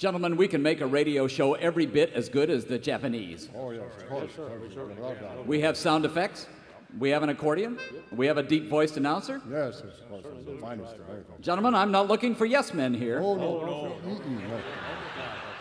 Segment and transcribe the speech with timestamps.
[0.00, 3.50] Gentlemen, we can make a radio show every bit as good as the Japanese.
[3.54, 4.30] Oh, yes, of course.
[4.38, 5.46] without doubt.
[5.46, 6.46] We have sound effects.
[6.98, 7.78] We have an accordion.
[8.10, 9.42] We have a deep voiced announcer.
[9.50, 10.24] Yes, of course.
[10.38, 10.94] It's the finest.
[11.42, 13.20] Gentlemen, I'm not looking for yes men here.
[13.22, 13.66] Oh, no.
[13.66, 13.96] no.
[14.06, 14.60] Mm-mm, no.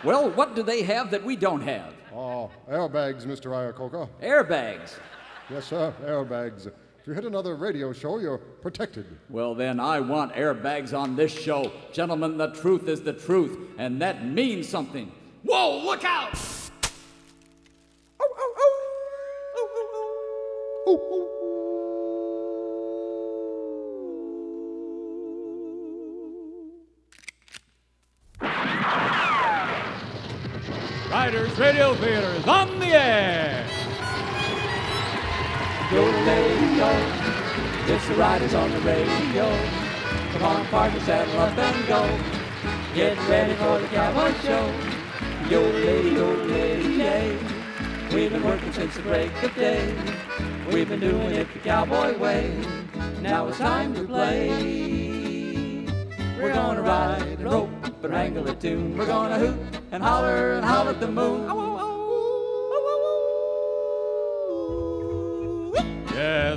[0.06, 1.94] Well, what do they have that we don't have?
[2.16, 3.52] Oh, airbags, Mr.
[3.52, 4.08] Iacocca.
[4.24, 5.00] Airbags.
[5.50, 6.72] Yes, sir, airbags.
[7.02, 9.06] If you hit another radio show, you're protected.
[9.30, 11.72] Well, then I want airbags on this show.
[11.94, 15.10] Gentlemen, the truth is the truth, and that means something.
[15.44, 16.38] Whoa, look out!
[31.10, 33.79] Riders Radio Theater is on the air.
[37.92, 39.50] It's the riders on the radio.
[40.34, 42.06] Come on, partners, saddle up and go.
[42.94, 44.72] Get ready for the cowboy show.
[45.50, 47.38] Yo-lady, yo-lady, yay.
[48.14, 49.96] We've been working since the break of day.
[50.72, 52.64] We've been doing it the cowboy way.
[53.22, 55.86] Now it's time to play.
[56.40, 58.98] We're gonna ride and rope and wrangle a tune.
[59.00, 59.58] We're gonna hoot
[59.92, 61.79] and holler and holler at the moon.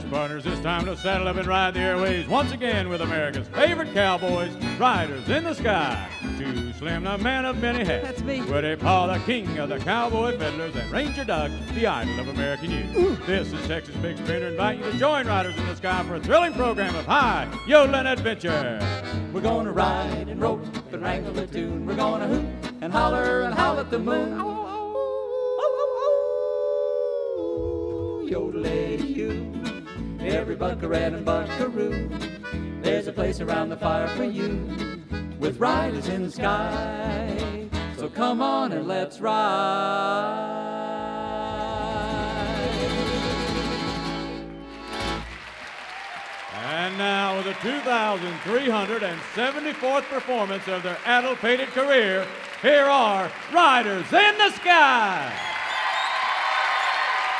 [0.03, 3.47] Yes, partners, it's time to saddle up and ride the airways once again with America's
[3.48, 6.08] favorite cowboys, Riders in the Sky.
[6.39, 8.06] Too Slim, the man of many hats.
[8.06, 8.42] That's me.
[8.42, 12.70] Woody Paul, the king of the cowboy fiddlers, and Ranger Doug, the idol of American
[12.70, 13.27] youth.
[13.27, 16.20] This is Texas Bix Bender inviting you to join Riders in the Sky for a
[16.20, 18.80] thrilling program of high yodeling adventure.
[19.33, 21.86] We're gonna ride and rope and wrangle a tune.
[21.86, 22.47] We're gonna hoot
[22.80, 24.52] and holler and howl at the moon.
[30.63, 32.09] And buckaroo.
[32.83, 34.69] There's a place around the fire for you,
[35.39, 37.69] with riders in the sky.
[37.97, 40.61] So come on and let's ride.
[46.65, 52.27] And now, with the 2,374th performance of their adult-pated career,
[52.61, 55.52] here are Riders in the Sky.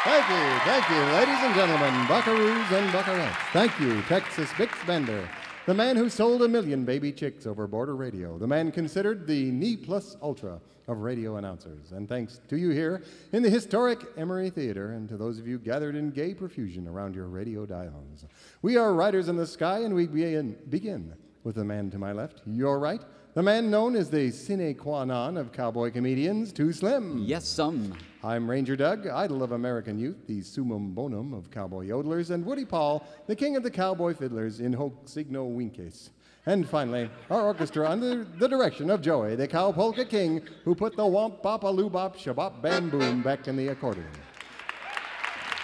[0.05, 3.37] Thank you, thank you, ladies and gentlemen, buckaroos and buckarettes.
[3.53, 5.29] Thank you, Texas Bix Bender,
[5.65, 9.53] the man who sold a million baby chicks over border radio, the man considered the
[9.53, 11.93] ne plus ultra of radio announcers.
[11.93, 15.61] And thanks to you here in the historic Emery Theater and to those of you
[15.61, 18.25] gathered in gay profusion around your radio dials.
[18.61, 21.15] We are Riders in the Sky, and we begin, begin
[21.45, 23.01] with the man to my left, your right,
[23.35, 27.19] the man known as the sine qua non of cowboy comedians, Too Slim.
[27.19, 27.95] Yes, some.
[28.23, 32.65] I'm Ranger Doug, idol of American youth, the summum bonum of cowboy yodelers, and Woody
[32.65, 36.11] Paul, the king of the cowboy fiddlers in hoc signo vinces.
[36.45, 40.97] And finally, our orchestra under the direction of Joey, the cow polka king, who put
[40.97, 44.07] the womp bop a loo bop shabop bam boom back in the accordion.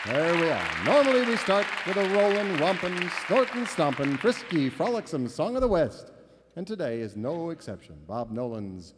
[0.09, 0.85] There we are.
[0.87, 6.13] Normally we start with a rollin', rompin', snortin', stompin', frisky, frolicsome song of the West.
[6.57, 7.95] And today is no exception.
[8.07, 8.95] Bob Nolan's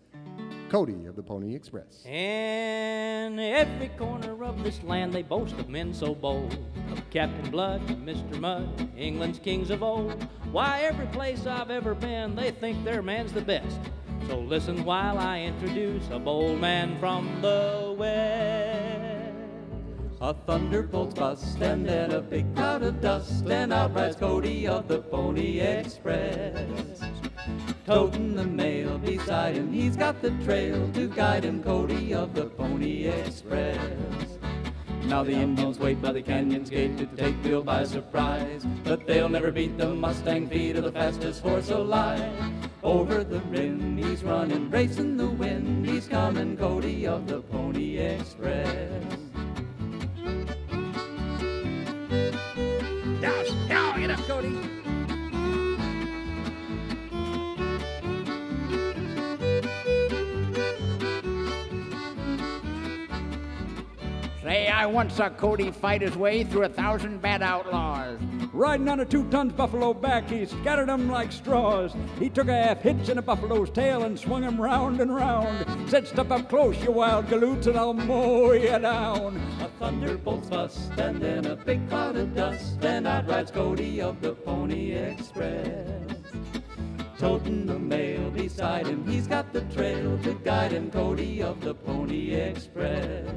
[0.68, 2.06] Cody of the Pony Express.
[2.06, 6.56] In every corner of this land they boast of men so bold,
[6.92, 8.38] of Captain Blood, Mr.
[8.38, 10.28] Mudd, England's kings of old.
[10.52, 13.80] Why, every place I've ever been, they think their man's the best.
[14.28, 19.09] So listen while I introduce a bold man from the West.
[20.22, 24.86] A thunderbolt's bust, and then a big cloud of dust, and out rides Cody of
[24.86, 27.00] the Pony Express.
[27.86, 32.44] Toting the mail beside him, he's got the trail to guide him, Cody of the
[32.44, 33.78] Pony Express.
[35.04, 39.30] Now the Indians wait by the canyon's gate to take Bill by surprise, but they'll
[39.30, 42.30] never beat the Mustang feet of the fastest horse alive.
[42.82, 49.29] Over the rim, he's running, racing the wind, he's coming, Cody of the Pony Express.
[54.10, 54.79] Get up, Cody.
[64.80, 68.18] I once saw Cody fight his way through a thousand bad outlaws.
[68.50, 71.94] Riding on a two tons buffalo back, he scattered 'em like straws.
[72.18, 75.66] He took a half hitch in a buffalo's tail and swung him round and round.
[75.90, 79.38] Said, Step up close, you wild galoots, and I'll mow you down.
[79.60, 84.22] A thunderbolt's bust, and then a big cloud of dust, and out rides Cody of
[84.22, 86.10] the Pony Express.
[87.18, 91.74] Toting the mail beside him, he's got the trail to guide him, Cody of the
[91.74, 93.28] Pony Express.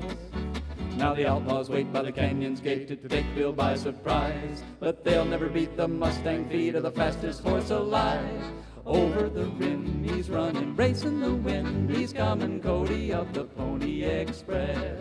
[0.97, 5.25] Now the outlaws wait by the canyon's gate to take Bill by surprise, but they'll
[5.25, 8.43] never beat the Mustang feet of the fastest horse alive.
[8.85, 12.61] Over the rim, he's running, racing the wind, he's coming.
[12.61, 14.99] Cody of the Pony Express.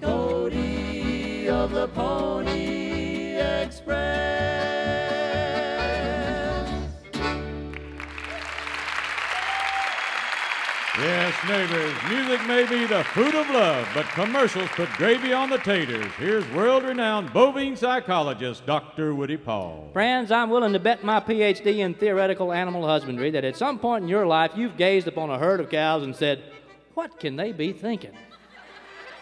[0.00, 4.49] Cody of the Pony Express.
[11.00, 15.56] Yes, neighbors, music may be the food of love, but commercials put gravy on the
[15.56, 16.12] taters.
[16.18, 19.14] Here's world renowned bovine psychologist Dr.
[19.14, 19.88] Woody Paul.
[19.94, 24.02] Friends, I'm willing to bet my PhD in theoretical animal husbandry that at some point
[24.02, 26.42] in your life you've gazed upon a herd of cows and said,
[26.92, 28.12] What can they be thinking?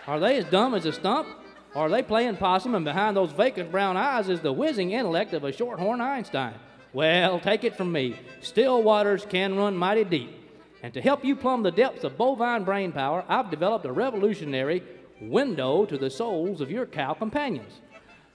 [0.09, 1.29] Are they as dumb as a stump?
[1.77, 5.45] Are they playing possum and behind those vacant brown eyes is the whizzing intellect of
[5.45, 6.55] a shorthorn Einstein?
[6.93, 10.38] Well, take it from me, still waters can run mighty deep.
[10.83, 14.83] And to help you plumb the depths of bovine brain power, I've developed a revolutionary
[15.21, 17.81] window to the souls of your cow companions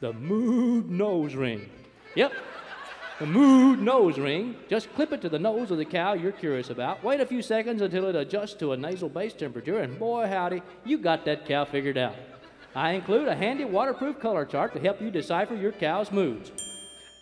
[0.01, 1.69] the Mood Nose Ring.
[2.15, 2.33] Yep,
[3.19, 4.55] the Mood Nose Ring.
[4.67, 7.01] Just clip it to the nose of the cow you're curious about.
[7.05, 10.61] Wait a few seconds until it adjusts to a nasal base temperature, and boy, howdy,
[10.83, 12.15] you got that cow figured out.
[12.75, 16.51] I include a handy waterproof color chart to help you decipher your cow's moods.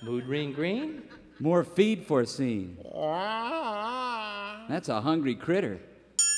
[0.01, 1.03] Mood ring green,
[1.39, 2.77] More feed for a foreseen.
[4.71, 5.81] That's a hungry critter.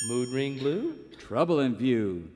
[0.08, 2.30] mood ring blue, Trouble in view.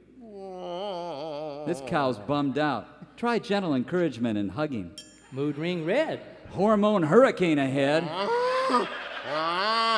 [1.66, 3.18] This cow's bummed out.
[3.18, 4.92] Try gentle encouragement and hugging.
[5.32, 6.22] mood ring red,
[6.52, 8.04] Hormone hurricane ahead.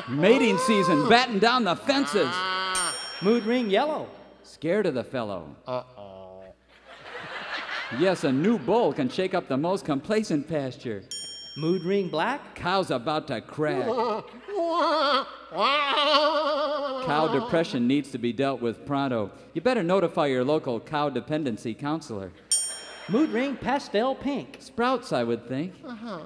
[0.10, 2.34] Mating season, batten down the fences.
[3.22, 4.08] mood ring yellow,
[4.44, 5.54] Scared of the fellow.
[5.68, 6.44] Uh oh.
[8.00, 11.04] Yes, a new bull can shake up the most complacent pasture.
[11.60, 13.86] Mood ring black, Cow's about to crack.
[17.06, 19.32] Cow depression needs to be dealt with pronto.
[19.54, 22.32] You better notify your local cow dependency counselor.
[23.10, 25.74] mood ring pastel pink, Sprouts, I would think.
[25.86, 26.22] Uh-huh.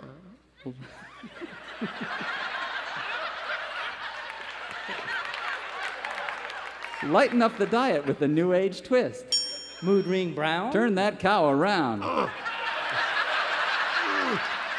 [7.03, 9.81] Lighten up the diet with a new age twist.
[9.83, 12.03] mood ring brown, Turn that cow around.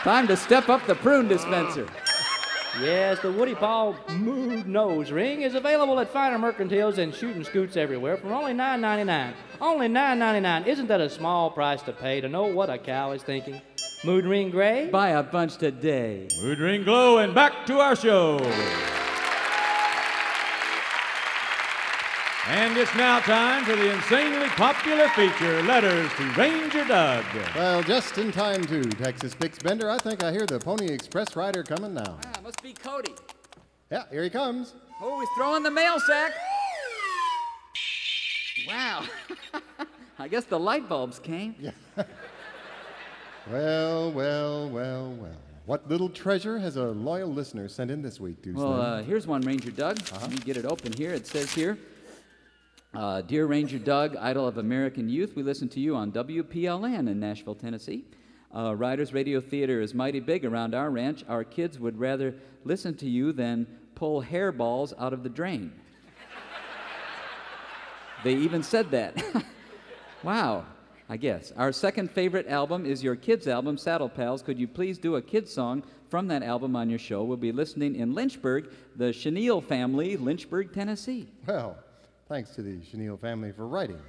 [0.04, 1.88] Time to step up the prune dispenser.
[2.78, 7.74] Yes, the Woody Paul Mood Nose Ring is available at finer mercantiles and shooting scoots
[7.78, 9.32] everywhere for only $9.99.
[9.62, 10.66] Only $9.99.
[10.66, 13.62] Isn't that a small price to pay to know what a cow is thinking?
[14.04, 14.90] Mood Ring Gray?
[14.90, 16.28] Buy a bunch today.
[16.42, 18.38] Mood ring glow and back to our show.
[22.46, 27.24] And it's now time for the insanely popular feature, Letters to Ranger Doug.
[27.54, 29.88] Well, just in time too, Texas Bix Bender.
[29.88, 32.18] I think I hear the Pony Express rider coming now.
[32.26, 33.14] Ah, must be Cody.
[33.90, 34.74] Yeah, here he comes.
[35.00, 36.32] Oh, he's throwing the mail sack.
[38.68, 39.04] Wow.
[40.18, 41.54] I guess the light bulbs came.
[41.58, 41.70] Yeah.
[43.50, 45.36] Well, well, well, well.
[45.66, 48.56] What little treasure has a loyal listener sent in this week, Deuce?
[48.56, 49.98] Well, uh, here's one, Ranger Doug.
[50.18, 51.12] Let me get it open here.
[51.12, 51.76] It says here
[52.94, 57.18] uh, Dear Ranger Doug, idol of American youth, we listen to you on WPLN in
[57.18, 58.04] Nashville, Tennessee.
[58.54, 61.24] Uh, Riders Radio Theater is mighty big around our ranch.
[61.28, 65.72] Our kids would rather listen to you than pull hairballs out of the drain.
[68.24, 69.20] they even said that.
[70.22, 70.64] wow,
[71.08, 71.52] I guess.
[71.56, 74.42] Our second favorite album is your kids' album, Saddle Pals.
[74.42, 77.24] Could you please do a kids' song from that album on your show?
[77.24, 81.28] We'll be listening in Lynchburg, the Chenille family, Lynchburg, Tennessee.
[81.44, 81.76] Well,
[82.28, 84.00] thanks to the Chenille family for writing.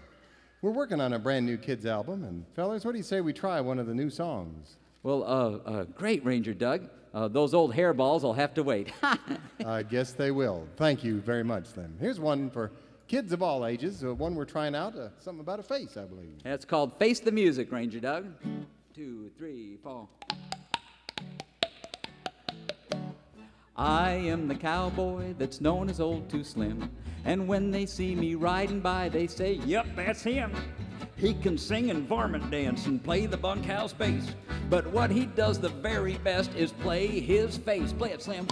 [0.62, 3.34] We're working on a brand new kids album, and fellas, what do you say we
[3.34, 4.78] try one of the new songs?
[5.04, 6.90] Well, uh, uh, great, Ranger Doug.
[7.14, 8.92] Uh, those old hairballs will have to wait.
[9.66, 10.68] I guess they will.
[10.76, 11.96] Thank you very much, then.
[12.00, 12.72] Here's one for
[13.08, 16.06] kids of all ages, uh, one we're trying out, uh, something about a face, I
[16.06, 16.42] believe.
[16.44, 18.26] That's called Face the Music, Ranger Doug.
[18.94, 20.08] Two, three, four.
[23.78, 26.90] I am the cowboy that's known as Old Too Slim.
[27.26, 30.54] And when they see me riding by, they say, Yep, that's him.
[31.18, 34.34] He can sing and varmint dance and play the bunkhouse bass.
[34.70, 37.92] But what he does the very best is play his face.
[37.92, 38.48] Play it, Slim.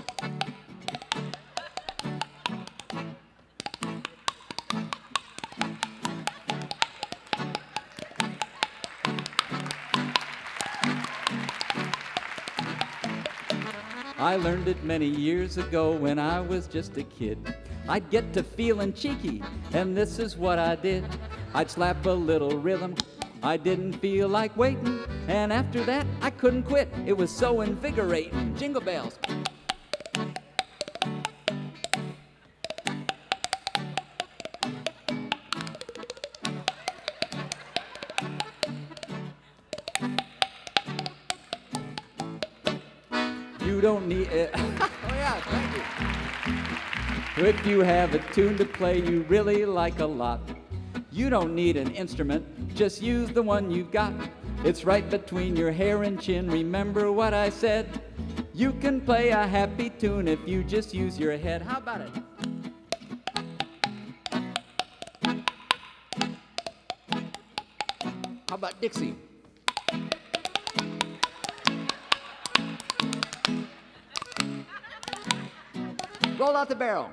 [14.34, 17.38] I learned it many years ago when I was just a kid.
[17.88, 21.06] I'd get to feeling cheeky, and this is what I did.
[21.54, 22.96] I'd slap a little rhythm.
[23.44, 26.90] I didn't feel like waiting, and after that, I couldn't quit.
[27.06, 28.56] It was so invigorating.
[28.56, 29.20] Jingle bells.
[43.84, 44.50] Don't need it.
[44.54, 45.76] Eh, oh, yeah, thank
[47.38, 47.46] you.
[47.46, 50.40] If you have a tune to play you really like a lot,
[51.12, 54.14] you don't need an instrument, just use the one you've got.
[54.64, 56.50] It's right between your hair and chin.
[56.50, 58.02] Remember what I said?
[58.54, 61.62] You can play a happy tune if you just use your head.
[61.62, 62.12] How about it?
[68.48, 69.18] How about Dixie?
[76.64, 77.10] Out the barrel.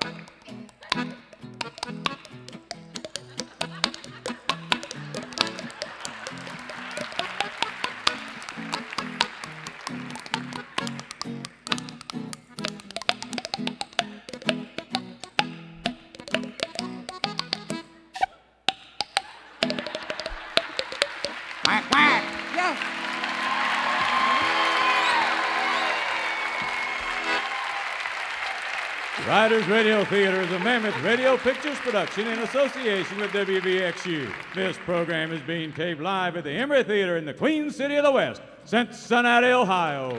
[29.31, 34.29] Riders Radio Theater is a Mammoth Radio Pictures production in association with WVXU.
[34.53, 38.03] This program is being taped live at the Emery Theater in the Queen City of
[38.03, 40.09] the West, Cincinnati, Ohio.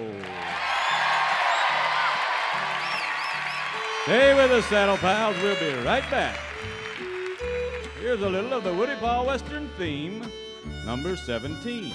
[4.04, 5.37] Stay with us, Saddle Pals.
[5.42, 6.40] We'll be right back.
[8.00, 10.25] Here's a little of the Woody Paul Western theme,
[10.87, 11.92] number 17.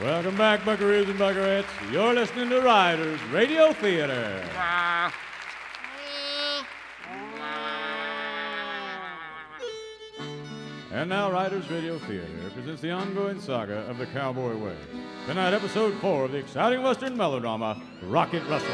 [0.00, 1.66] Welcome back, buckaroos and buckarettes.
[1.92, 4.42] You're listening to Riders Radio Theater.
[10.90, 14.76] And now, Riders Radio Theater presents the ongoing saga of the Cowboy Way.
[15.26, 18.70] Tonight, episode four of the exciting Western melodrama, Rocket Rustler.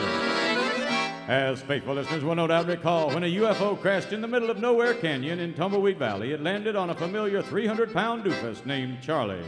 [1.26, 4.60] As faithful listeners will no doubt recall, when a UFO crashed in the middle of
[4.60, 9.42] Nowhere Canyon in Tumbleweed Valley, it landed on a familiar 300 pound doofus named Charlie.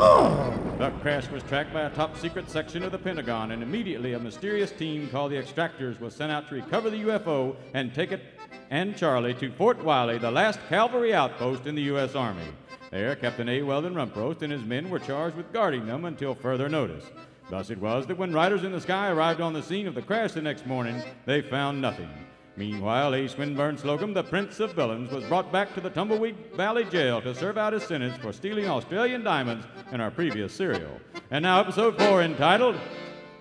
[0.00, 4.18] The crash was tracked by a top secret section of the Pentagon, and immediately a
[4.18, 8.22] mysterious team called the Extractors was sent out to recover the UFO and take it
[8.70, 12.14] and Charlie to Fort Wiley, the last cavalry outpost in the U.S.
[12.14, 12.48] Army.
[12.90, 13.60] There, Captain A.
[13.60, 17.04] Weldon Rumprost and his men were charged with guarding them until further notice.
[17.50, 20.00] Thus it was that when Riders in the Sky arrived on the scene of the
[20.00, 22.08] crash the next morning, they found nothing.
[22.56, 23.28] Meanwhile, A.
[23.28, 27.34] Swinburne Slocum, the Prince of Villains, was brought back to the Tumbleweed Valley Jail to
[27.34, 31.00] serve out his sentence for stealing Australian diamonds in our previous serial.
[31.30, 32.76] And now, episode four, entitled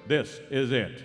[0.07, 1.03] This Is It.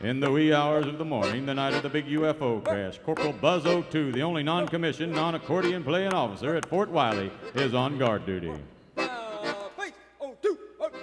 [0.00, 3.32] In the wee hours of the morning, the night of the big UFO crash, Corporal
[3.32, 7.96] Buzz O2, the only non commissioned, non accordion playing officer at Fort Wiley, is on
[7.96, 8.52] guard duty.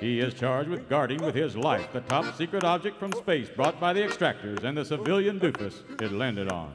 [0.02, 3.80] He is charged with guarding with his life the top secret object from space brought
[3.80, 6.74] by the extractors and the civilian doofus it landed on.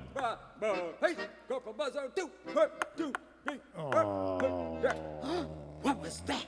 [5.83, 6.47] What was that?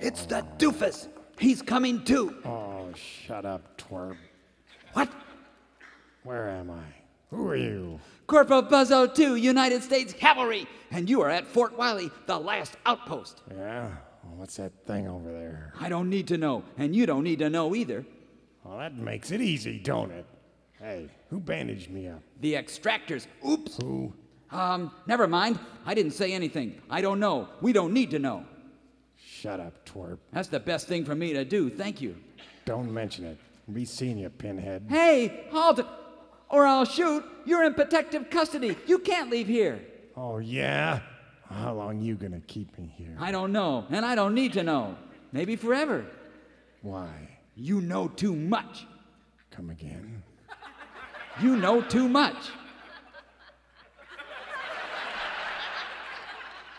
[0.00, 1.08] it's the doofus.
[1.40, 2.36] He's coming too.
[2.44, 4.16] Oh, shut up, twerp.
[4.92, 5.10] What?
[6.22, 6.84] Where am I?
[7.30, 7.98] Who are you?
[8.28, 13.42] Corporal Buzzo 2, United States Cavalry, and you are at Fort Wiley, the last outpost.
[13.50, 13.90] Yeah?
[14.38, 15.72] What's that thing over there?
[15.80, 18.06] I don't need to know, and you don't need to know either.
[18.62, 20.24] Well, that makes it easy, don't it?
[20.78, 22.22] Hey, who bandaged me up?
[22.40, 23.26] The extractors.
[23.46, 23.76] Oops.
[23.78, 24.14] Who?
[24.52, 25.58] Um, never mind.
[25.84, 26.80] I didn't say anything.
[26.88, 27.48] I don't know.
[27.60, 28.44] We don't need to know.
[29.16, 30.18] Shut up, twerp.
[30.32, 31.68] That's the best thing for me to do.
[31.68, 32.16] Thank you.
[32.64, 33.38] Don't mention it.
[33.72, 34.86] Be seeing you, pinhead.
[34.88, 35.80] Hey, halt
[36.48, 37.24] or I'll shoot.
[37.44, 38.76] You're in protective custody.
[38.86, 39.80] You can't leave here.
[40.16, 41.00] Oh, yeah?
[41.50, 43.16] How long you gonna keep me here?
[43.18, 44.96] I don't know, and I don't need to know.
[45.32, 46.04] Maybe forever.
[46.82, 47.08] Why?
[47.54, 48.86] You know too much.
[49.50, 50.22] Come again?
[51.40, 52.50] You know too much.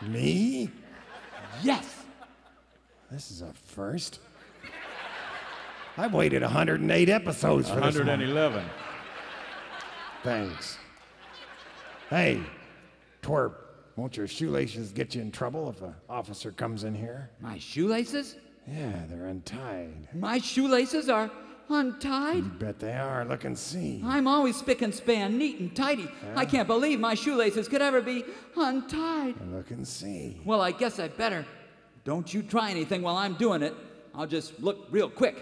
[0.01, 0.69] Me?
[1.61, 2.03] Yes.
[3.11, 4.19] This is a first.
[5.97, 8.07] I've waited 108 episodes for this one.
[8.07, 8.63] 111.
[10.23, 10.77] Thanks.
[12.09, 12.41] Hey,
[13.21, 13.55] twerp,
[13.95, 17.29] Won't your shoelaces get you in trouble if an officer comes in here?
[17.41, 18.35] My shoelaces?
[18.67, 20.07] Yeah, they're untied.
[20.13, 21.29] My shoelaces are
[21.69, 22.37] untied?
[22.37, 23.25] You bet they are.
[23.25, 24.01] Look and see.
[24.05, 26.09] I'm always spick and span, neat and tidy.
[26.35, 28.23] I can't believe my shoelaces could ever be
[28.55, 29.35] untied.
[29.51, 30.39] Look and see.
[30.45, 31.45] Well, I guess I better.
[32.03, 33.75] Don't you try anything while I'm doing it.
[34.15, 35.37] I'll just look real quick.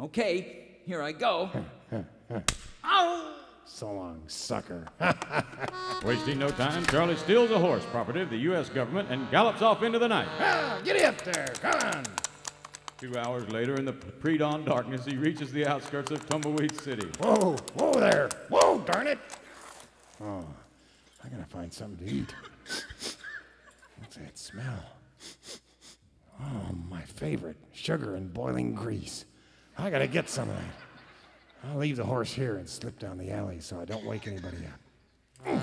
[0.00, 1.50] Okay, here I go.
[2.84, 3.34] Ow!
[3.72, 4.86] So long, sucker.
[6.04, 8.68] Wasting no time, Charlie steals a horse, property of the U.S.
[8.68, 10.28] government, and gallops off into the night.
[10.38, 11.46] ah, get up there.
[11.62, 12.04] Come on.
[12.98, 17.08] Two hours later, in the pre dawn darkness, he reaches the outskirts of Tumbleweed City.
[17.20, 18.28] Whoa, whoa there.
[18.50, 19.18] Whoa, darn it.
[20.20, 20.44] Oh,
[21.24, 22.34] I gotta find something to eat.
[23.98, 24.84] What's that smell?
[26.38, 29.24] Oh, my favorite sugar and boiling grease.
[29.78, 30.89] I gotta get some of that.
[31.64, 34.56] I'll leave the horse here and slip down the alley so I don't wake anybody
[34.66, 35.62] up.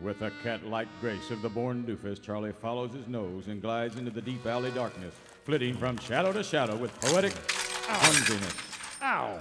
[0.00, 3.96] With a cat like grace of the born doofus, Charlie follows his nose and glides
[3.96, 8.54] into the deep alley darkness, flitting from shadow to shadow with poetic clumsiness.
[9.02, 9.40] Ow!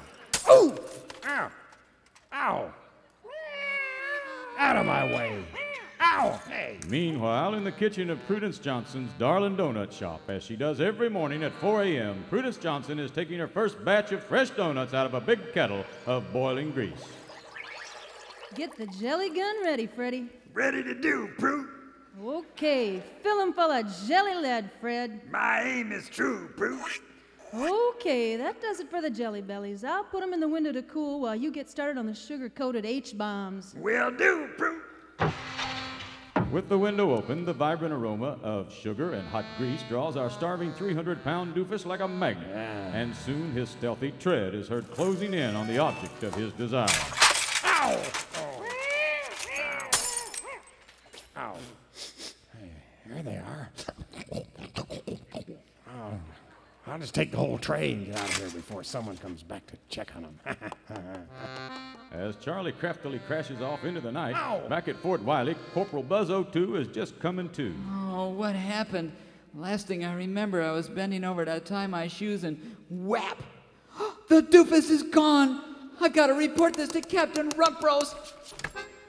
[0.50, 0.78] Ooh!
[1.26, 1.52] Ow!
[2.34, 2.74] Ow!
[4.58, 5.44] Out of my way!
[6.06, 6.38] Ow!
[6.50, 6.80] Hey!
[6.90, 11.44] Meanwhile, in the kitchen of Prudence Johnson's Darlin' Donut Shop, as she does every morning
[11.44, 15.14] at 4 a.m., Prudence Johnson is taking her first batch of fresh donuts out of
[15.14, 17.06] a big kettle of boiling grease.
[18.54, 20.28] Get the jelly gun ready, Freddy.
[20.54, 21.70] Ready to do, Prue.
[22.22, 25.22] Okay, fill 'em full of jelly lead, Fred.
[25.32, 26.80] My aim is true, Prue.
[27.54, 29.84] Okay, that does it for the jelly bellies.
[29.84, 32.50] I'll put 'em in the window to cool while you get started on the sugar
[32.50, 33.74] coated H bombs.
[33.78, 34.82] Will do, Prue.
[36.54, 40.72] With the window open, the vibrant aroma of sugar and hot grease draws our starving
[40.72, 42.48] 300 pound doofus like a magnet,
[42.94, 46.86] and soon his stealthy tread is heard closing in on the object of his desire.
[47.64, 48.04] Ow!
[48.36, 48.66] Oh.
[51.38, 51.56] Ow!
[52.60, 52.70] Hey,
[53.08, 53.72] here they are.
[55.90, 56.20] Oh,
[56.86, 59.66] I'll just take the whole tray and get out of here before someone comes back
[59.66, 60.40] to check on them.
[62.14, 64.68] As Charlie craftily crashes off into the night, Ow!
[64.70, 67.74] back at Fort Wiley, Corporal Buzz O2 is just coming to.
[67.92, 69.12] Oh, what happened?
[69.56, 73.42] Last thing I remember, I was bending over to tie my shoes and whap!
[74.30, 75.62] The doofus is gone!
[76.00, 78.16] I've got to report this to Captain Rumprose!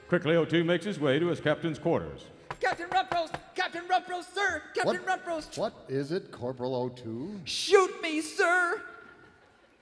[0.07, 2.25] Quickly, O2 makes his way to his captain's quarters.
[2.59, 3.31] Captain Rumprose!
[3.53, 4.63] Captain Rumprose, sir!
[4.73, 5.57] Captain Rumprose!
[5.57, 7.41] what is it, Corporal O2?
[7.45, 8.81] Shoot me, sir!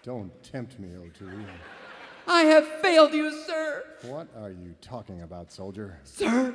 [0.04, 1.46] Don't tempt me, O2.
[2.28, 3.84] I have failed you, sir!
[4.04, 6.00] What are you talking about, soldier?
[6.04, 6.54] Sir,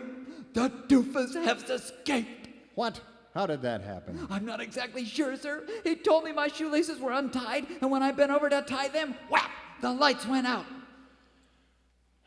[0.54, 2.48] the doofus has escaped!
[2.74, 3.00] What?
[3.34, 4.26] How did that happen?
[4.30, 5.64] I'm not exactly sure, sir.
[5.84, 9.14] He told me my shoelaces were untied, and when I bent over to tie them,
[9.30, 9.50] whap!
[9.80, 10.66] The lights went out.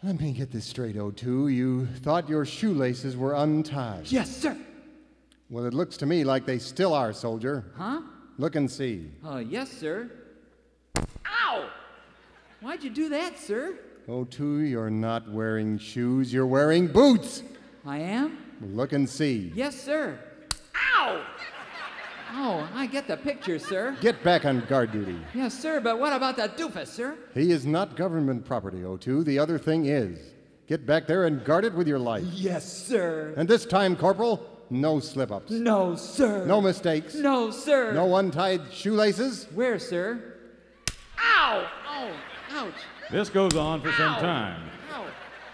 [0.04, 1.54] Let me get this straight, O2.
[1.54, 4.12] You thought your shoelaces were untied.
[4.12, 4.58] Yes, sir.
[5.50, 7.66] Well, it looks to me like they still are, soldier.
[7.76, 8.02] Huh?
[8.38, 9.12] Look and see.
[9.24, 10.10] Uh, yes, sir.
[12.62, 12.68] Ow!
[12.68, 13.76] Why'd you do that, sir?
[14.08, 17.44] O2, you're not wearing shoes, you're wearing boots.
[17.86, 18.38] I am?
[18.62, 19.52] Look and see.
[19.56, 20.20] Yes, sir.
[20.96, 21.26] Ow!
[22.34, 23.98] Oh, I get the picture, sir.
[24.00, 25.18] Get back on guard duty.
[25.34, 27.18] Yes, sir, but what about that doofus, sir?
[27.34, 29.26] He is not government property, O2.
[29.26, 30.20] The other thing is.
[30.68, 32.24] Get back there and guard it with your life.
[32.24, 33.34] Yes, sir.
[33.36, 35.52] And this time, Corporal, no slip ups.
[35.52, 36.46] No, sir.
[36.46, 37.16] No mistakes.
[37.16, 37.92] No, sir.
[37.92, 39.48] No untied shoelaces.
[39.54, 40.38] Where, sir?
[41.20, 41.70] Ow!
[42.62, 42.74] Oh, ouch.
[43.10, 44.20] This goes on for some Ow.
[44.20, 44.70] time.
[44.94, 45.06] Ow.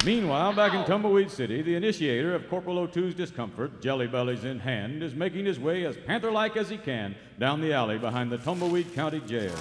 [0.03, 5.01] Meanwhile, back in Tumbleweed City, the initiator of Corporal O2's discomfort, Jelly Bellies in hand,
[5.01, 8.37] is making his way as panther like as he can down the alley behind the
[8.39, 9.55] Tumbleweed County Jail.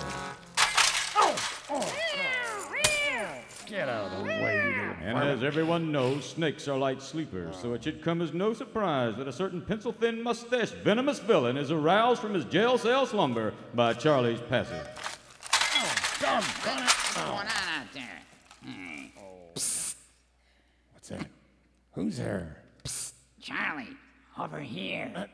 [3.66, 7.56] Get out of the way, you little And as everyone knows, snakes are light sleepers,
[7.56, 11.56] so it should come as no surprise that a certain pencil thin mustache venomous villain
[11.56, 14.86] is aroused from his jail cell slumber by Charlie's passage.
[16.18, 18.22] What's going on out there?
[18.64, 19.12] Hey,
[19.52, 19.96] What's
[21.10, 21.26] that?
[21.92, 22.62] Who's there?
[22.84, 23.12] Psst.
[23.40, 23.90] Charlie,
[24.38, 25.12] over here.
[25.14, 25.26] Uh,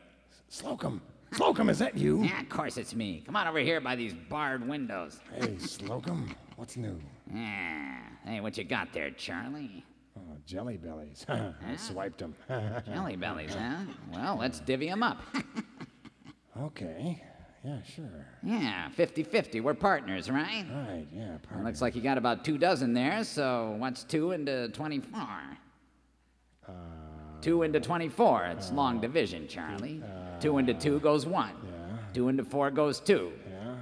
[0.49, 1.01] Slocum.
[1.33, 2.25] Slocum, is that you?
[2.25, 3.23] Yeah, of course it's me.
[3.25, 5.21] Come on over here by these barred windows.
[5.35, 6.35] Hey, Slocum.
[6.57, 7.01] What's new?
[7.33, 8.01] Yeah.
[8.25, 9.85] Hey, what you got there, Charlie?
[10.19, 11.25] Oh, jelly bellies.
[11.29, 12.35] I swiped them.
[12.87, 13.79] Jelly bellies, huh?
[14.13, 15.23] Well, let's divvy them up.
[16.61, 17.23] okay.
[17.65, 18.27] Yeah, sure.
[18.43, 19.61] yeah, 50 50.
[19.61, 20.65] We're partners, right?
[20.69, 21.65] Right, yeah, pardon.
[21.65, 25.21] Looks like you got about two dozen there, so what's two into 24?
[26.69, 26.73] Uh,
[27.41, 28.45] two into 24.
[28.47, 30.03] It's uh, long division, Charlie.
[30.03, 31.53] Uh, two into two goes one.
[32.13, 33.33] Two into four goes two.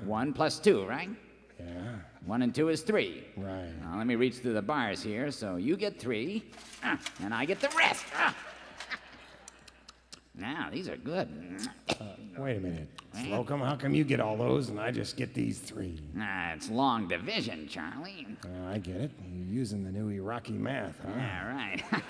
[0.05, 1.11] One plus two, right?
[1.59, 3.25] Yeah, One and two is three.
[3.37, 3.69] right.
[3.83, 6.45] Now, let me reach through the bars here, so you get three,
[6.83, 8.05] ah, and I get the rest.
[8.15, 8.35] Ah.
[10.41, 11.29] Now, these are good.
[12.39, 12.89] Wait a minute.
[13.13, 16.01] Slocum, how come you get all those and I just get these three?
[16.19, 18.27] Ah, it's long division, Charlie.
[18.45, 19.11] Uh, I get it.
[19.31, 21.11] You're using the new Iraqi math, huh?
[21.15, 21.85] Yeah, right.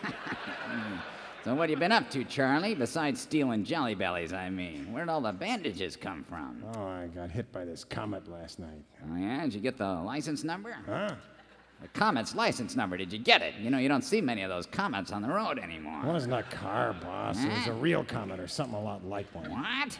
[1.45, 2.77] so what have you been up to, Charlie?
[2.77, 4.93] Besides stealing jelly bellies, I mean.
[4.93, 6.63] Where'd all the bandages come from?
[6.77, 8.85] Oh, I got hit by this comet last night.
[9.11, 9.43] Oh, yeah?
[9.43, 10.77] Did you get the license number?
[10.87, 11.15] Huh?
[11.81, 12.97] The Comet's license number.
[12.97, 13.55] Did you get it?
[13.61, 16.03] You know, you don't see many of those Comets on the road anymore.
[16.05, 17.43] It wasn't a car, boss.
[17.43, 17.77] It was a eh?
[17.79, 19.51] real comet or something a lot like one.
[19.51, 19.99] What?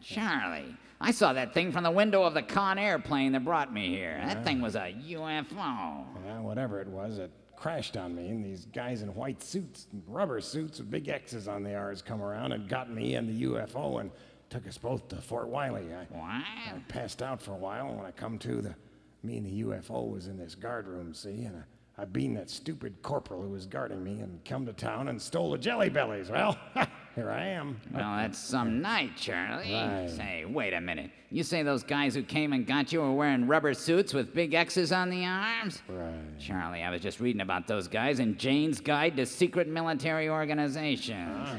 [0.00, 3.88] Charlie, I saw that thing from the window of the Con airplane that brought me
[3.88, 4.20] here.
[4.24, 6.04] That thing was a UFO.
[6.24, 10.02] Yeah, whatever it was, it crashed on me, and these guys in white suits, and
[10.06, 13.44] rubber suits with big X's on the R's, come around and got me and the
[13.46, 14.10] UFO and
[14.50, 15.86] took us both to Fort Wiley.
[15.92, 16.22] I, What?
[16.22, 18.74] I passed out for a while, and when I come to, the
[19.22, 21.56] me and the UFO was in this guard room, see, and
[21.98, 25.20] I, I beaned that stupid corporal who was guarding me and come to town and
[25.20, 26.30] stole the jelly bellies.
[26.30, 26.56] Well,
[27.14, 27.80] here I am.
[27.92, 29.72] Well, that's some night, Charlie.
[29.72, 30.10] Right.
[30.10, 31.10] Say, wait a minute.
[31.30, 34.54] You say those guys who came and got you were wearing rubber suits with big
[34.54, 35.82] X's on the arms?
[35.88, 36.38] Right.
[36.38, 41.48] Charlie, I was just reading about those guys in Jane's Guide to Secret Military Organizations.
[41.48, 41.58] Ah.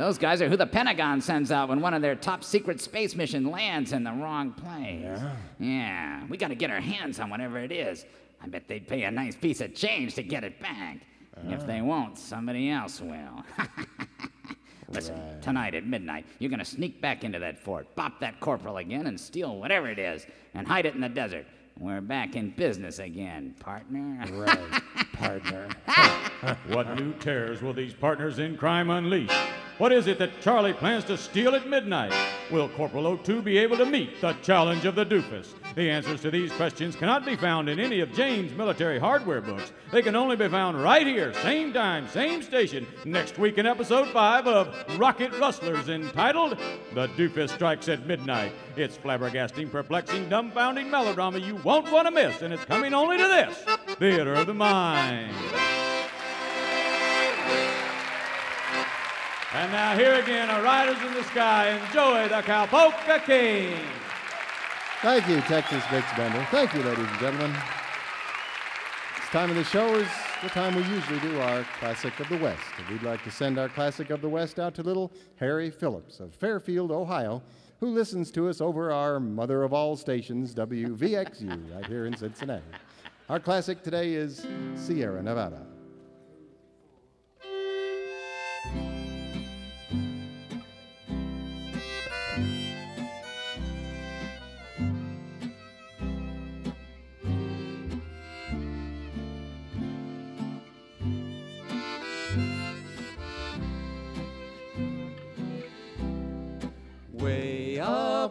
[0.00, 3.14] Those guys are who the Pentagon sends out when one of their top secret space
[3.14, 5.02] mission lands in the wrong place.
[5.02, 5.36] Yeah?
[5.58, 8.06] Yeah, we gotta get our hands on whatever it is.
[8.42, 11.00] I bet they'd pay a nice piece of change to get it back.
[11.36, 11.84] And If they uh-huh.
[11.84, 13.44] won't, somebody else will.
[14.88, 19.06] Listen, tonight at midnight, you're gonna sneak back into that fort, bop that corporal again,
[19.06, 21.44] and steal whatever it is, and hide it in the desert.
[21.78, 24.24] We're back in business again, partner.
[24.32, 24.82] Right,
[25.12, 25.68] partner.
[26.68, 29.28] What new terrors will these partners in crime unleash?
[29.80, 32.12] What is it that Charlie plans to steal at midnight?
[32.50, 35.54] Will Corporal O2 be able to meet the challenge of the doofus?
[35.74, 39.72] The answers to these questions cannot be found in any of Jane's military hardware books.
[39.90, 44.08] They can only be found right here, same time, same station, next week in episode
[44.08, 46.58] 5 of Rocket Rustlers entitled
[46.92, 48.52] The Doofus Strikes at Midnight.
[48.76, 53.26] It's flabbergasting, perplexing, dumbfounding melodrama you won't want to miss, and it's coming only to
[53.26, 55.34] this Theater of the Mind.
[59.52, 63.76] And now here again are Riders in the Sky and Joey the Cowpoke King.
[65.02, 66.46] Thank you, Texas Bix Bender.
[66.52, 67.50] Thank you, ladies and gentlemen.
[69.16, 70.06] This time of the show is
[70.40, 72.62] the time we usually do our Classic of the West.
[72.78, 76.20] And we'd like to send our Classic of the West out to little Harry Phillips
[76.20, 77.42] of Fairfield, Ohio,
[77.80, 82.62] who listens to us over our mother of all stations, WVXU, right here in Cincinnati.
[83.28, 85.66] Our classic today is Sierra Nevada.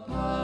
[0.08, 0.39] Way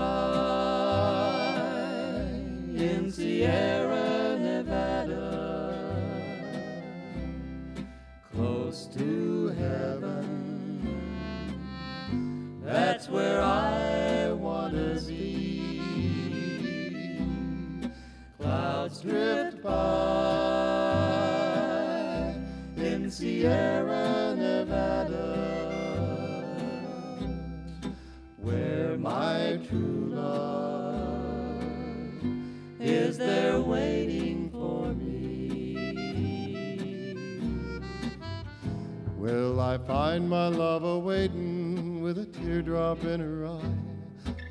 [40.16, 43.76] find my love awaiting with a teardrop in her eye,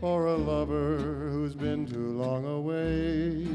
[0.03, 3.47] or a lover who's been too long away?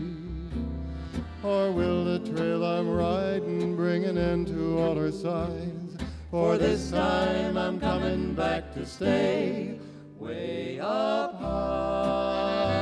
[1.44, 5.98] Or will the trail I'm riding bring an end to all her sighs?
[6.32, 9.78] For this time I'm coming back to stay
[10.18, 12.74] way up high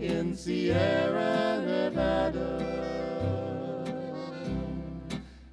[0.00, 2.58] in Sierra Nevada.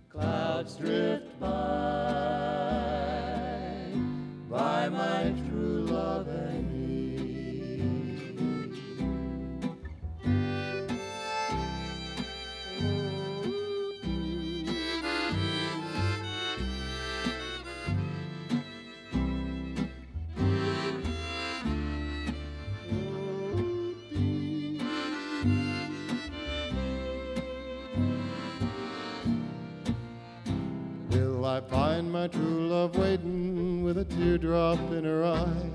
[0.10, 1.99] Clouds drift by,
[31.60, 35.70] I find my true love waiting with a teardrop in her eye,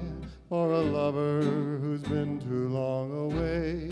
[0.48, 3.90] or a lover who's been too long away?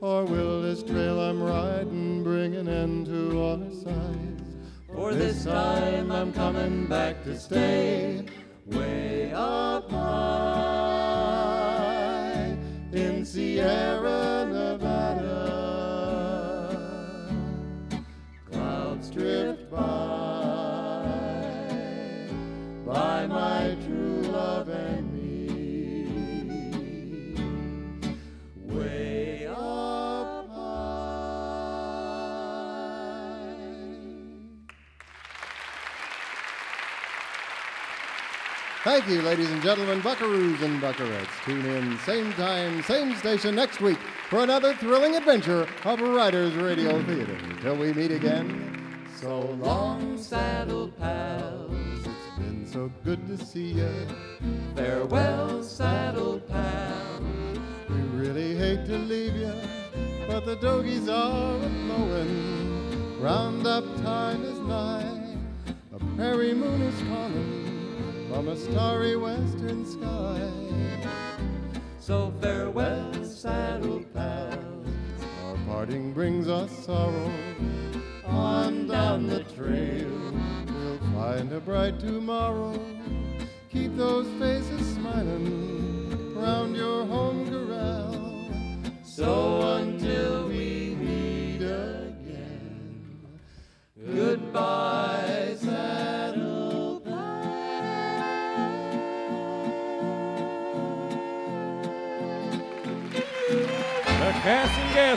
[0.00, 4.42] Or will this trail I'm riding bring an end to all her sighs?
[4.92, 8.26] For This time I'm coming back to stay
[8.66, 10.56] way up high
[12.92, 14.21] in Sierra
[38.92, 41.44] Thank you, ladies and gentlemen, buckaroos and buckarettes.
[41.46, 43.96] Tune in same time, same station next week
[44.28, 47.38] for another thrilling adventure of Riders Radio Theater.
[47.62, 53.88] Till we meet again, so long, Saddle pals, it's been so good to see you.
[54.76, 57.58] farewell, saddle pals.
[57.88, 59.54] We really hate to leave you,
[60.26, 63.22] but the dogies are a-blowing.
[63.22, 65.34] Roundup time is nigh,
[65.94, 67.61] a prairie moon is calling
[68.32, 70.50] from a starry western sky.
[71.98, 74.86] So farewell, saddle pals.
[75.44, 77.30] Our parting brings us sorrow.
[78.24, 80.32] On down the trail,
[80.66, 82.72] we'll find a bright tomorrow.
[83.70, 88.14] Keep those faces smiling round your home corral.
[89.04, 93.28] So until we meet again,
[94.06, 94.71] goodbye,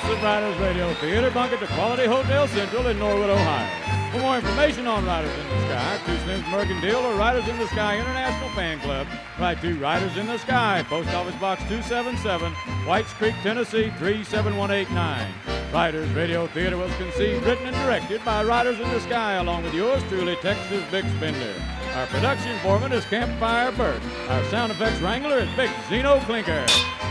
[0.03, 4.11] of Riders Radio Theater bunkered to Quality Hotel Central in Norwood, Ohio.
[4.11, 7.67] For more information on Riders in the Sky, Too Slim's Mercantile or Riders in the
[7.67, 9.07] Sky International Fan Club,
[9.39, 12.51] write to Riders in the Sky, Post Office Box 277,
[12.85, 15.33] Whites Creek, Tennessee 37189.
[15.73, 19.73] Riders Radio Theater was conceived, written, and directed by Riders in the Sky, along with
[19.73, 21.53] yours truly, Texas Bix Bender.
[21.95, 24.01] Our production foreman is Campfire Burt.
[24.27, 26.65] Our sound effects wrangler is Big Zeno Clinker.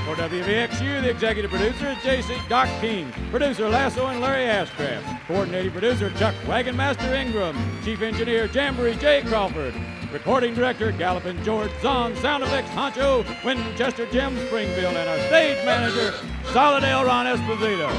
[0.04, 3.10] For WVXU, the executive producer is JC Doc King.
[3.30, 5.26] Producer Lasso and Larry Ashcraft.
[5.26, 7.56] Coordinating producer Chuck Wagonmaster Ingram.
[7.82, 9.22] Chief engineer Jamboree J.
[9.22, 9.74] Crawford.
[10.12, 12.14] Recording director Gallopin George Zahn.
[12.16, 14.94] Sound effects Honcho Winchester Jim Springfield.
[14.94, 16.10] And our stage manager
[16.52, 17.90] Solidale Ron Esposito.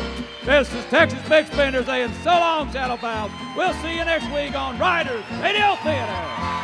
[0.46, 3.00] This is Texas Bix Bender saying so long, Saddle.
[3.58, 6.55] We'll see you next week on Riders Radio Theater.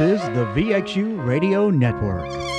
[0.00, 2.49] This is the VXU Radio Network.